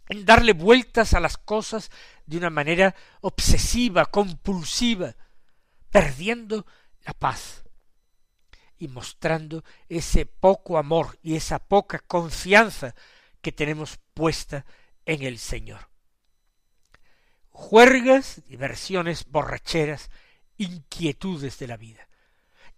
en 0.09 0.25
darle 0.25 0.52
vueltas 0.52 1.14
a 1.14 1.21
las 1.21 1.38
cosas 1.38 1.91
de 2.26 2.38
una 2.38 2.50
manera 2.50 2.95
obsesiva, 3.21 4.07
compulsiva, 4.07 5.14
perdiendo 5.91 6.67
la 7.05 7.14
paz 7.14 7.64
y 8.79 8.88
mostrando 8.88 9.62
ese 9.88 10.26
poco 10.26 10.79
amor 10.79 11.19
y 11.23 11.37
esa 11.37 11.61
poca 11.61 12.00
confianza 12.00 12.95
que 13.41 13.52
tenemos 13.52 13.99
puesta 14.14 14.64
en 15.05 15.23
el 15.23 15.38
Señor. 15.38 15.88
Juergas, 17.50 18.43
diversiones, 18.47 19.26
borracheras, 19.26 20.11
inquietudes 20.57 21.59
de 21.59 21.67
la 21.67 21.76
vida. 21.76 22.09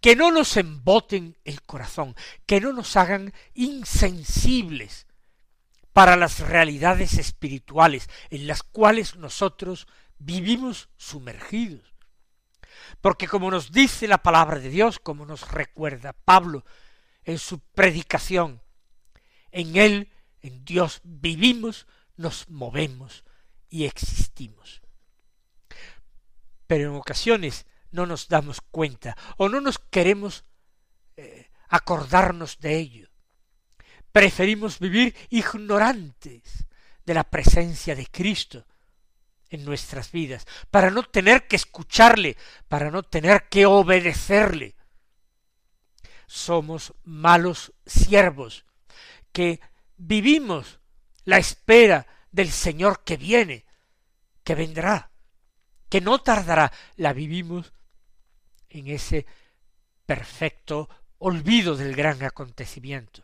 Que 0.05 0.15
no 0.15 0.31
nos 0.31 0.55
emboten 0.55 1.35
el 1.45 1.63
corazón, 1.63 2.15
que 2.45 2.61
no 2.61 2.73
nos 2.73 2.95
hagan 2.95 3.33
insensibles 3.55 5.07
para 5.93 6.15
las 6.15 6.41
realidades 6.41 7.15
espirituales 7.15 8.07
en 8.29 8.45
las 8.45 8.61
cuales 8.61 9.15
nosotros 9.15 9.87
vivimos 10.19 10.89
sumergidos. 10.95 11.95
Porque 13.01 13.27
como 13.27 13.49
nos 13.49 13.71
dice 13.71 14.07
la 14.07 14.19
palabra 14.21 14.59
de 14.59 14.69
Dios, 14.69 14.99
como 14.99 15.25
nos 15.25 15.49
recuerda 15.49 16.13
Pablo 16.13 16.63
en 17.23 17.39
su 17.39 17.57
predicación, 17.57 18.61
en 19.49 19.75
Él, 19.75 20.11
en 20.43 20.65
Dios, 20.65 21.01
vivimos, 21.03 21.87
nos 22.15 22.47
movemos 22.47 23.23
y 23.71 23.85
existimos. 23.85 24.83
Pero 26.67 26.91
en 26.91 26.95
ocasiones 26.95 27.65
no 27.95 28.05
nos 28.05 28.27
damos 28.27 28.61
cuenta 28.61 29.17
o 29.37 29.49
no 29.49 29.61
nos 29.61 29.79
queremos 29.79 30.45
eh, 31.17 31.49
acordarnos 31.69 32.59
de 32.59 32.77
ello. 32.77 33.09
Preferimos 34.11 34.79
vivir 34.79 35.15
ignorantes 35.29 36.65
de 37.05 37.13
la 37.13 37.23
presencia 37.23 37.95
de 37.95 38.05
Cristo 38.07 38.65
en 39.49 39.63
nuestras 39.63 40.11
vidas, 40.11 40.45
para 40.71 40.89
no 40.89 41.03
tener 41.03 41.47
que 41.47 41.55
escucharle, 41.55 42.35
para 42.67 42.91
no 42.91 43.03
tener 43.03 43.47
que 43.47 43.65
obedecerle. 43.65 44.75
Somos 46.27 46.93
malos 47.03 47.73
siervos 47.85 48.65
que 49.31 49.61
vivimos 49.97 50.79
la 51.23 51.37
espera 51.37 52.07
del 52.31 52.51
Señor 52.51 53.03
que 53.03 53.17
viene, 53.17 53.65
que 54.43 54.55
vendrá, 54.55 55.11
que 55.89 56.01
no 56.01 56.19
tardará, 56.19 56.71
la 56.95 57.13
vivimos 57.13 57.73
en 58.79 58.87
ese 58.89 59.25
perfecto 60.05 60.89
olvido 61.17 61.75
del 61.75 61.95
gran 61.95 62.21
acontecimiento. 62.23 63.23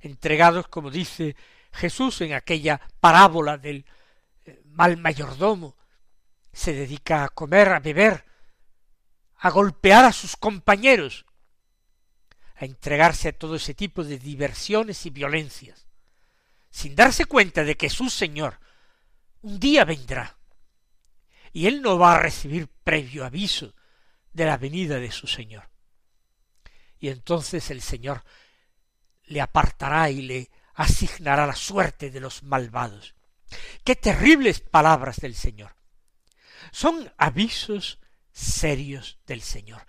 Entregados, 0.00 0.68
como 0.68 0.90
dice 0.90 1.36
Jesús 1.72 2.20
en 2.20 2.32
aquella 2.32 2.80
parábola 3.00 3.58
del 3.58 3.84
eh, 4.44 4.62
mal 4.66 4.96
mayordomo, 4.96 5.76
se 6.52 6.72
dedica 6.72 7.24
a 7.24 7.28
comer, 7.28 7.68
a 7.68 7.80
beber, 7.80 8.24
a 9.36 9.50
golpear 9.50 10.04
a 10.04 10.12
sus 10.12 10.36
compañeros, 10.36 11.26
a 12.56 12.64
entregarse 12.64 13.28
a 13.28 13.38
todo 13.38 13.56
ese 13.56 13.74
tipo 13.74 14.04
de 14.04 14.18
diversiones 14.18 15.04
y 15.06 15.10
violencias, 15.10 15.86
sin 16.70 16.94
darse 16.94 17.26
cuenta 17.26 17.64
de 17.64 17.76
que 17.76 17.90
su 17.90 18.08
Señor 18.08 18.58
un 19.42 19.60
día 19.60 19.84
vendrá, 19.84 20.38
y 21.52 21.66
él 21.66 21.82
no 21.82 21.98
va 21.98 22.14
a 22.14 22.20
recibir 22.20 22.68
previo 22.68 23.24
aviso 23.24 23.74
de 24.34 24.44
la 24.44 24.58
venida 24.58 24.98
de 24.98 25.10
su 25.10 25.26
Señor. 25.26 25.70
Y 26.98 27.08
entonces 27.08 27.70
el 27.70 27.80
Señor 27.80 28.22
le 29.24 29.40
apartará 29.40 30.10
y 30.10 30.22
le 30.22 30.50
asignará 30.74 31.46
la 31.46 31.56
suerte 31.56 32.10
de 32.10 32.20
los 32.20 32.42
malvados. 32.42 33.14
Qué 33.84 33.96
terribles 33.96 34.60
palabras 34.60 35.16
del 35.16 35.34
Señor. 35.34 35.76
Son 36.72 37.12
avisos 37.16 38.00
serios 38.32 39.18
del 39.26 39.40
Señor. 39.40 39.86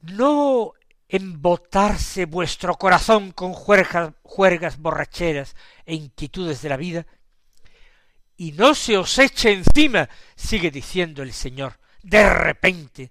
No 0.00 0.72
embotarse 1.08 2.24
vuestro 2.24 2.74
corazón 2.76 3.32
con 3.32 3.52
juergas, 3.52 4.14
juergas 4.22 4.78
borracheras 4.78 5.54
e 5.84 5.94
inquietudes 5.94 6.62
de 6.62 6.68
la 6.68 6.76
vida, 6.76 7.06
y 8.36 8.52
no 8.52 8.74
se 8.74 8.98
os 8.98 9.18
eche 9.18 9.52
encima, 9.52 10.08
sigue 10.34 10.70
diciendo 10.70 11.22
el 11.22 11.32
Señor, 11.32 11.78
de 12.06 12.32
repente 12.32 13.10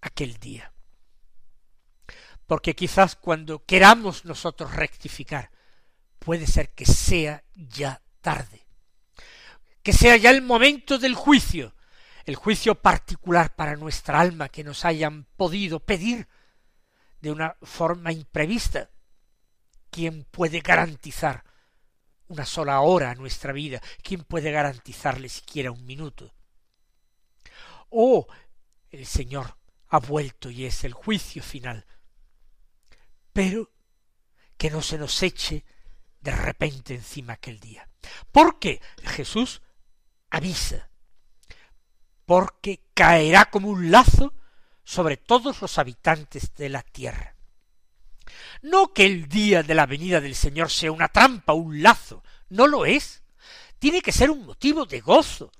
aquel 0.00 0.38
día. 0.38 0.72
Porque 2.46 2.74
quizás 2.74 3.14
cuando 3.14 3.64
queramos 3.66 4.24
nosotros 4.24 4.74
rectificar, 4.74 5.50
puede 6.18 6.46
ser 6.46 6.70
que 6.70 6.86
sea 6.86 7.44
ya 7.54 8.00
tarde, 8.22 8.66
que 9.82 9.92
sea 9.92 10.16
ya 10.16 10.30
el 10.30 10.40
momento 10.40 10.98
del 10.98 11.14
juicio, 11.14 11.74
el 12.24 12.36
juicio 12.36 12.74
particular 12.74 13.54
para 13.54 13.76
nuestra 13.76 14.18
alma 14.18 14.48
que 14.48 14.64
nos 14.64 14.86
hayan 14.86 15.24
podido 15.36 15.80
pedir 15.80 16.26
de 17.20 17.32
una 17.32 17.56
forma 17.60 18.12
imprevista. 18.12 18.88
¿Quién 19.90 20.24
puede 20.24 20.60
garantizar 20.60 21.44
una 22.28 22.46
sola 22.46 22.80
hora 22.80 23.10
a 23.10 23.14
nuestra 23.14 23.52
vida? 23.52 23.82
¿Quién 24.02 24.24
puede 24.24 24.50
garantizarle 24.52 25.28
siquiera 25.28 25.70
un 25.70 25.84
minuto? 25.84 26.32
Oh, 27.92 28.26
el 28.90 29.06
Señor 29.06 29.56
ha 29.88 29.98
vuelto 29.98 30.50
y 30.50 30.64
es 30.64 30.84
el 30.84 30.94
juicio 30.94 31.42
final. 31.42 31.86
Pero 33.32 33.70
que 34.56 34.70
no 34.70 34.82
se 34.82 34.98
nos 34.98 35.22
eche 35.22 35.64
de 36.20 36.32
repente 36.32 36.94
encima 36.94 37.34
aquel 37.34 37.60
día. 37.60 37.88
Porque 38.30 38.80
Jesús 39.02 39.62
avisa, 40.30 40.88
porque 42.24 42.84
caerá 42.94 43.50
como 43.50 43.68
un 43.68 43.90
lazo 43.90 44.32
sobre 44.84 45.16
todos 45.16 45.60
los 45.60 45.78
habitantes 45.78 46.54
de 46.54 46.68
la 46.68 46.82
tierra. 46.82 47.36
No 48.62 48.92
que 48.92 49.04
el 49.04 49.28
día 49.28 49.62
de 49.62 49.74
la 49.74 49.86
venida 49.86 50.20
del 50.20 50.34
Señor 50.34 50.70
sea 50.70 50.92
una 50.92 51.08
trampa, 51.08 51.52
un 51.52 51.82
lazo, 51.82 52.22
no 52.48 52.66
lo 52.66 52.86
es. 52.86 53.22
Tiene 53.78 54.00
que 54.00 54.12
ser 54.12 54.30
un 54.30 54.46
motivo 54.46 54.86
de 54.86 55.00
gozo. 55.00 55.52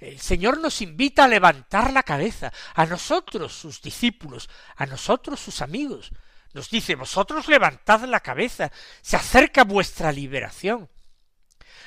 El 0.00 0.18
Señor 0.18 0.58
nos 0.58 0.80
invita 0.80 1.24
a 1.24 1.28
levantar 1.28 1.92
la 1.92 2.02
cabeza, 2.02 2.52
a 2.74 2.86
nosotros 2.86 3.52
sus 3.52 3.82
discípulos, 3.82 4.48
a 4.76 4.86
nosotros 4.86 5.38
sus 5.38 5.60
amigos, 5.60 6.10
nos 6.52 6.68
dice, 6.70 6.96
vosotros 6.96 7.48
levantad 7.48 8.02
la 8.04 8.20
cabeza, 8.20 8.72
se 9.02 9.16
acerca 9.16 9.62
vuestra 9.64 10.10
liberación. 10.10 10.90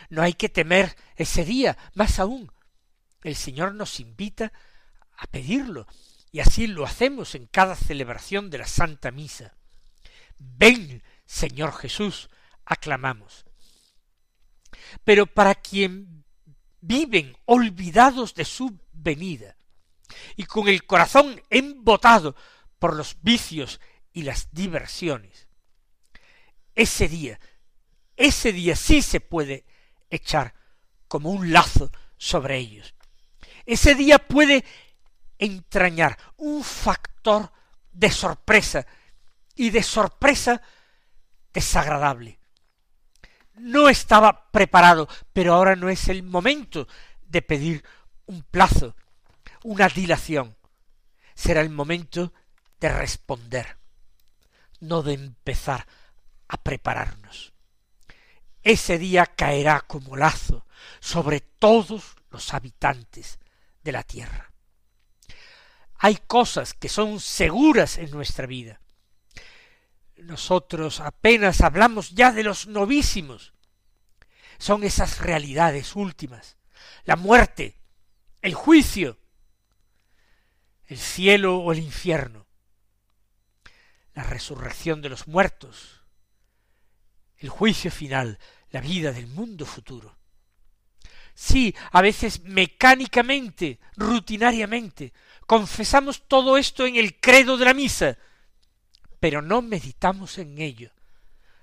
No 0.10 0.22
hay 0.22 0.34
que 0.34 0.48
temer 0.48 0.96
ese 1.16 1.44
día, 1.44 1.78
más 1.96 2.20
aún. 2.20 2.52
El 3.24 3.36
Señor 3.36 3.74
nos 3.74 4.00
invita 4.00 4.54
a 5.18 5.28
pedirlo, 5.28 5.88
y 6.32 6.40
así 6.40 6.68
lo 6.68 6.86
hacemos 6.86 7.36
en 7.36 7.48
cada 7.48 7.76
celebración 7.76 8.50
de 8.50 8.60
la 8.60 8.68
Santa 8.68 9.12
Misa. 9.12 9.56
Ven, 10.38 11.04
Señor 11.26 11.74
Jesús, 11.74 12.30
aclamamos. 12.66 13.46
Pero 15.04 15.26
para 15.26 15.56
quien 15.56 16.23
viven 16.84 17.36
olvidados 17.46 18.36
de 18.36 18.44
su 18.44 18.78
venida, 18.92 19.56
y 20.36 20.44
con 20.44 20.68
el 20.68 20.86
corazón 20.86 21.42
embotado 21.50 22.36
por 22.78 22.96
los 22.96 23.18
vicios 23.22 23.80
y 24.12 24.24
las 24.24 24.50
diversiones. 24.52 25.48
Ese 26.76 27.08
día, 27.08 27.40
ese 28.18 28.52
día 28.52 28.76
sí 28.76 29.02
se 29.02 29.22
puede 29.22 29.66
echar 30.10 30.54
como 31.08 31.32
un 31.32 31.54
lazo 31.54 31.90
sobre 32.18 32.58
ellos. 32.58 32.94
Ese 33.66 33.96
día 33.96 34.20
puede 34.20 34.66
entrañar 35.38 36.18
un 36.38 36.64
factor 36.64 37.52
de 37.92 38.12
sorpresa 38.12 38.86
y 39.56 39.70
de 39.70 39.84
sorpresa 39.84 40.62
desagradable. 41.54 42.40
No 43.56 43.90
estaba 43.90 44.52
preparado, 44.52 45.08
pero 45.32 45.54
ahora 45.54 45.76
no 45.76 45.90
es 45.90 46.08
el 46.10 46.24
momento 46.24 46.88
de 47.22 47.42
pedir 47.42 47.84
un 48.26 48.44
plazo, 48.44 48.96
una 49.64 49.88
dilación. 49.90 50.56
Será 51.36 51.62
el 51.62 51.70
momento 51.70 52.34
de 52.80 52.90
responder 52.90 53.84
no 54.84 55.02
de 55.02 55.14
empezar 55.14 55.88
a 56.48 56.58
prepararnos. 56.58 57.54
Ese 58.62 58.98
día 58.98 59.26
caerá 59.26 59.82
como 59.82 60.16
lazo 60.16 60.66
sobre 61.00 61.40
todos 61.40 62.16
los 62.30 62.54
habitantes 62.54 63.40
de 63.84 63.92
la 63.92 64.04
tierra. 64.04 64.52
Hay 65.98 66.18
cosas 66.28 66.74
que 66.74 66.90
son 66.90 67.20
seguras 67.20 67.98
en 67.98 68.12
nuestra 68.12 68.46
vida. 68.46 68.82
Nosotros 70.24 71.00
apenas 71.00 71.62
hablamos 71.62 72.12
ya 72.12 72.32
de 72.32 72.44
los 72.44 72.68
novísimos. 72.68 73.54
Son 74.58 74.84
esas 74.84 75.20
realidades 75.20 75.96
últimas. 75.96 76.58
La 77.06 77.16
muerte, 77.16 77.78
el 78.42 78.54
juicio, 78.54 79.20
el 80.86 80.98
cielo 80.98 81.58
o 81.58 81.72
el 81.72 81.80
infierno 81.80 82.44
la 84.14 84.24
resurrección 84.24 85.02
de 85.02 85.10
los 85.10 85.28
muertos, 85.28 86.02
el 87.38 87.50
juicio 87.50 87.92
final, 87.92 88.40
la 88.70 88.82
vida 88.82 89.12
del 89.12 89.28
mundo 89.28 89.66
futuro. 89.66 90.18
Sí, 91.34 91.76
a 91.92 92.02
veces 92.02 92.44
mecánicamente, 92.44 93.80
rutinariamente, 93.96 95.14
confesamos 95.48 96.28
todo 96.28 96.58
esto 96.58 96.86
en 96.86 96.96
el 96.96 97.20
credo 97.20 97.58
de 97.58 97.66
la 97.66 97.74
misa, 97.74 98.18
pero 99.24 99.42
no 99.42 99.62
meditamos 99.62 100.38
en 100.38 100.60
ello, 100.60 100.92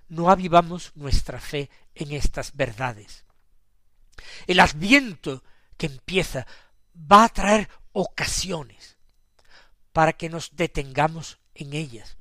no 0.08 0.30
avivamos 0.30 0.92
nuestra 0.94 1.38
fe 1.38 1.68
en 1.94 2.12
estas 2.12 2.56
verdades. 2.56 3.26
El 4.46 4.60
adviento 4.60 5.44
que 5.76 5.84
empieza 5.84 6.46
va 6.96 7.24
a 7.24 7.28
traer 7.28 7.68
ocasiones 7.92 8.96
para 9.92 10.14
que 10.14 10.30
nos 10.30 10.56
detengamos 10.56 11.38
en 11.54 11.74
ellas, 11.74 12.16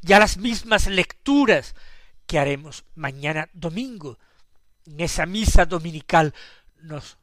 ya 0.00 0.18
las 0.18 0.38
mismas 0.38 0.88
lecturas 0.88 1.76
que 2.26 2.40
haremos 2.40 2.84
mañana 2.96 3.48
domingo 3.52 4.18
en 4.86 4.98
esa 4.98 5.24
misa 5.24 5.66
dominical 5.66 6.34
nos 6.80 7.16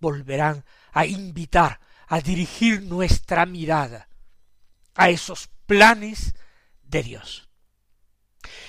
volverán 0.00 0.64
a 0.92 1.04
invitar 1.04 1.78
a 2.06 2.22
dirigir 2.22 2.80
nuestra 2.84 3.44
mirada 3.44 4.08
a 4.94 5.10
esos 5.10 5.50
planes 5.66 6.32
de 6.86 7.02
Dios. 7.02 7.48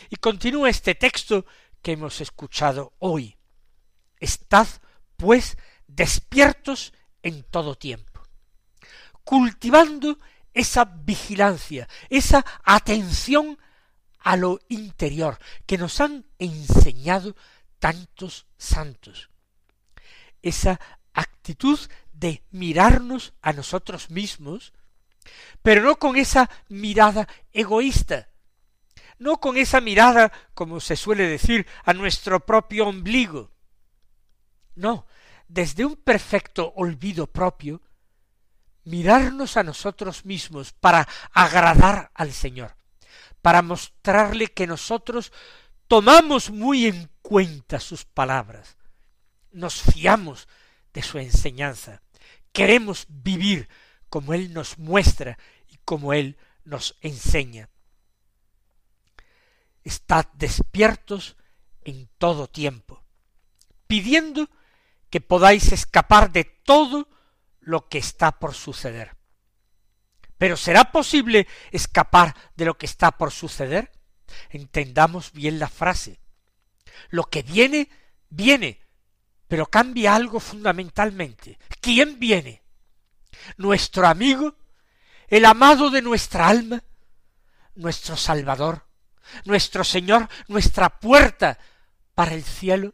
Y 0.09 0.17
continúa 0.17 0.69
este 0.69 0.95
texto 0.95 1.45
que 1.81 1.93
hemos 1.93 2.21
escuchado 2.21 2.93
hoy. 2.99 3.37
Estad, 4.19 4.67
pues, 5.15 5.57
despiertos 5.87 6.93
en 7.21 7.43
todo 7.43 7.75
tiempo, 7.75 8.21
cultivando 9.23 10.19
esa 10.53 10.85
vigilancia, 10.85 11.87
esa 12.09 12.45
atención 12.63 13.57
a 14.19 14.35
lo 14.35 14.59
interior 14.69 15.37
que 15.65 15.77
nos 15.77 16.01
han 16.01 16.25
enseñado 16.39 17.35
tantos 17.79 18.47
santos. 18.57 19.29
Esa 20.41 20.79
actitud 21.13 21.79
de 22.11 22.43
mirarnos 22.49 23.33
a 23.41 23.53
nosotros 23.53 24.09
mismos, 24.09 24.73
pero 25.61 25.81
no 25.81 25.97
con 25.97 26.15
esa 26.15 26.49
mirada 26.69 27.27
egoísta, 27.51 28.29
no 29.19 29.37
con 29.37 29.57
esa 29.57 29.81
mirada, 29.81 30.31
como 30.53 30.79
se 30.79 30.95
suele 30.95 31.27
decir, 31.27 31.67
a 31.83 31.93
nuestro 31.93 32.45
propio 32.45 32.87
ombligo. 32.87 33.51
No, 34.75 35.07
desde 35.47 35.85
un 35.85 35.95
perfecto 35.95 36.73
olvido 36.75 37.27
propio, 37.27 37.81
mirarnos 38.83 39.57
a 39.57 39.63
nosotros 39.63 40.25
mismos 40.25 40.71
para 40.71 41.07
agradar 41.33 42.11
al 42.13 42.31
Señor, 42.31 42.77
para 43.41 43.61
mostrarle 43.61 44.47
que 44.47 44.67
nosotros 44.67 45.31
tomamos 45.87 46.51
muy 46.51 46.85
en 46.85 47.09
cuenta 47.21 47.79
sus 47.79 48.05
palabras, 48.05 48.77
nos 49.51 49.81
fiamos 49.81 50.47
de 50.93 51.01
su 51.01 51.17
enseñanza, 51.17 52.01
queremos 52.51 53.05
vivir 53.09 53.67
como 54.09 54.33
Él 54.33 54.53
nos 54.53 54.77
muestra 54.77 55.37
y 55.67 55.77
como 55.83 56.13
Él 56.13 56.37
nos 56.63 56.97
enseña. 57.01 57.69
Estad 59.83 60.25
despiertos 60.33 61.37
en 61.83 62.09
todo 62.17 62.47
tiempo, 62.47 63.03
pidiendo 63.87 64.49
que 65.09 65.21
podáis 65.21 65.71
escapar 65.71 66.31
de 66.31 66.43
todo 66.43 67.07
lo 67.61 67.87
que 67.87 67.97
está 67.97 68.39
por 68.39 68.53
suceder. 68.53 69.15
Pero 70.37 70.57
¿será 70.57 70.91
posible 70.91 71.47
escapar 71.71 72.35
de 72.55 72.65
lo 72.65 72.77
que 72.77 72.85
está 72.85 73.11
por 73.11 73.31
suceder? 73.31 73.91
Entendamos 74.49 75.31
bien 75.31 75.59
la 75.59 75.69
frase. 75.69 76.19
Lo 77.09 77.23
que 77.23 77.41
viene, 77.41 77.89
viene, 78.29 78.81
pero 79.47 79.67
cambia 79.67 80.15
algo 80.15 80.39
fundamentalmente. 80.39 81.57
¿Quién 81.81 82.19
viene? 82.19 82.61
Nuestro 83.57 84.07
amigo, 84.07 84.55
el 85.27 85.45
amado 85.45 85.89
de 85.89 86.01
nuestra 86.01 86.47
alma, 86.47 86.83
nuestro 87.75 88.17
Salvador, 88.17 88.87
nuestro 89.45 89.83
Señor, 89.83 90.27
nuestra 90.47 90.99
puerta 90.99 91.57
para 92.15 92.33
el 92.33 92.43
cielo, 92.43 92.93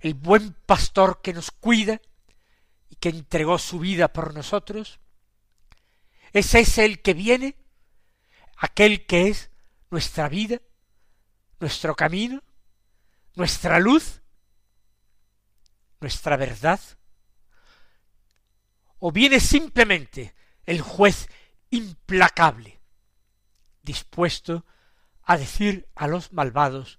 el 0.00 0.14
buen 0.14 0.52
pastor 0.66 1.20
que 1.22 1.32
nos 1.32 1.50
cuida, 1.50 2.00
que 3.00 3.08
entregó 3.08 3.58
su 3.58 3.78
vida 3.78 4.12
por 4.12 4.34
nosotros? 4.34 5.00
¿Es 6.32 6.54
ese 6.54 6.84
el 6.84 7.00
que 7.00 7.14
viene? 7.14 7.56
¿Aquel 8.56 9.06
que 9.06 9.28
es 9.28 9.50
nuestra 9.90 10.28
vida, 10.28 10.60
nuestro 11.60 11.94
camino, 11.94 12.42
nuestra 13.34 13.78
luz, 13.78 14.20
nuestra 16.00 16.36
verdad? 16.36 16.80
¿O 18.98 19.12
viene 19.12 19.40
simplemente 19.40 20.34
el 20.66 20.80
juez 20.80 21.28
implacable, 21.70 22.80
dispuesto 23.82 24.64
a 25.22 25.36
decir 25.36 25.88
a 25.94 26.08
los 26.08 26.32
malvados, 26.32 26.98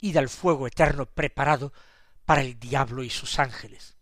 id 0.00 0.16
al 0.16 0.28
fuego 0.28 0.66
eterno 0.66 1.06
preparado 1.06 1.72
para 2.24 2.42
el 2.42 2.58
diablo 2.58 3.02
y 3.02 3.10
sus 3.10 3.38
ángeles? 3.38 3.96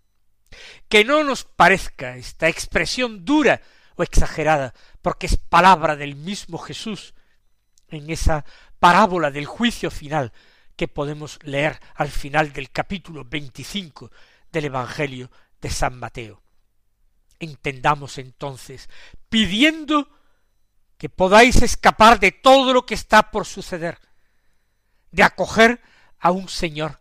Que 0.88 1.04
no 1.04 1.24
nos 1.24 1.44
parezca 1.44 2.16
esta 2.16 2.48
expresión 2.48 3.24
dura 3.24 3.60
o 3.96 4.02
exagerada, 4.02 4.74
porque 5.02 5.26
es 5.26 5.36
palabra 5.36 5.96
del 5.96 6.16
mismo 6.16 6.58
Jesús 6.58 7.14
en 7.88 8.10
esa 8.10 8.44
parábola 8.78 9.30
del 9.30 9.46
juicio 9.46 9.90
final 9.90 10.32
que 10.76 10.88
podemos 10.88 11.38
leer 11.42 11.80
al 11.94 12.10
final 12.10 12.52
del 12.52 12.70
capítulo 12.70 13.24
veinticinco 13.24 14.10
del 14.52 14.66
Evangelio 14.66 15.30
de 15.60 15.70
San 15.70 15.98
Mateo. 15.98 16.42
Entendamos 17.38 18.18
entonces, 18.18 18.88
pidiendo 19.28 20.08
que 20.98 21.08
podáis 21.08 21.62
escapar 21.62 22.18
de 22.18 22.32
todo 22.32 22.72
lo 22.72 22.86
que 22.86 22.94
está 22.94 23.30
por 23.30 23.46
suceder, 23.46 23.98
de 25.10 25.22
acoger 25.22 25.80
a 26.18 26.30
un 26.30 26.48
Señor 26.48 27.00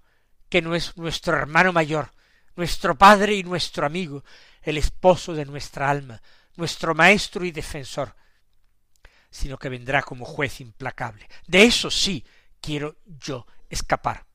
que 0.50 0.62
no 0.62 0.76
es 0.76 0.98
nuestro 0.98 1.38
hermano 1.38 1.72
mayor, 1.74 2.12
nuestro 2.56 2.98
Padre 2.98 3.36
y 3.36 3.44
nuestro 3.44 3.86
amigo, 3.86 4.24
el 4.62 4.78
esposo 4.78 5.34
de 5.34 5.46
nuestra 5.46 5.90
alma, 5.90 6.22
nuestro 6.56 6.94
Maestro 6.96 7.46
y 7.46 7.52
defensor, 7.52 8.16
sino 9.30 9.58
que 9.58 9.70
vendrá 9.70 10.02
como 10.02 10.26
juez 10.26 10.62
implacable. 10.62 11.28
De 11.48 11.64
eso 11.64 11.92
sí 11.92 12.26
quiero 12.62 12.98
yo 13.06 13.46
escapar. 13.70 14.26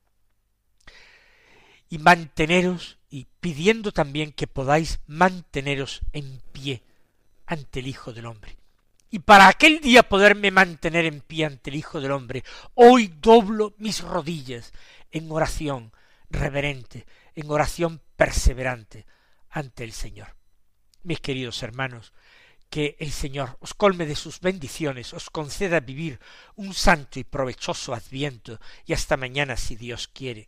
Y 1.89 1.97
manteneros, 1.97 2.97
y 3.11 3.27
pidiendo 3.41 3.91
también 3.91 4.31
que 4.31 4.47
podáis 4.47 5.01
manteneros 5.05 6.01
en 6.13 6.41
pie 6.53 6.81
ante 7.45 7.81
el 7.81 7.87
Hijo 7.87 8.13
del 8.13 8.25
Hombre. 8.25 8.57
Y 9.11 9.19
para 9.19 9.49
aquel 9.49 9.81
día 9.81 10.03
poderme 10.03 10.49
mantener 10.49 11.05
en 11.05 11.19
pie 11.19 11.45
ante 11.45 11.69
el 11.69 11.75
Hijo 11.75 11.99
del 11.99 12.13
Hombre, 12.13 12.45
hoy 12.73 13.13
doblo 13.19 13.75
mis 13.77 14.01
rodillas 14.01 14.71
en 15.11 15.29
oración 15.29 15.91
reverente, 16.29 17.05
en 17.35 17.51
oración 17.51 18.01
perseverante 18.15 19.05
ante 19.49 19.83
el 19.83 19.91
Señor. 19.91 20.33
Mis 21.03 21.19
queridos 21.19 21.61
hermanos, 21.63 22.13
que 22.69 22.95
el 22.99 23.11
Señor 23.11 23.57
os 23.59 23.73
colme 23.73 24.05
de 24.05 24.15
sus 24.15 24.39
bendiciones, 24.39 25.13
os 25.13 25.29
conceda 25.29 25.81
vivir 25.81 26.21
un 26.55 26.73
santo 26.73 27.19
y 27.19 27.25
provechoso 27.25 27.93
adviento, 27.93 28.61
y 28.85 28.93
hasta 28.93 29.17
mañana 29.17 29.57
si 29.57 29.75
Dios 29.75 30.07
quiere. 30.07 30.47